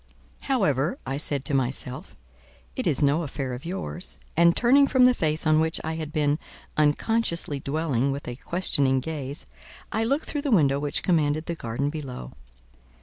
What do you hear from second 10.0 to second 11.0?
looked through the window